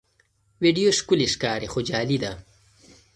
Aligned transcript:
ویډیو 0.63 0.89
ښکلي 0.99 1.27
ښکاري 1.33 1.67
خو 1.73 1.79
جعلي 1.89 2.17
ده. 2.23 2.31